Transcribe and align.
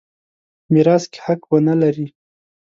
میراث 0.71 1.03
کې 1.11 1.19
حق 1.25 1.41
ونه 1.49 1.73
لري. 1.81 2.07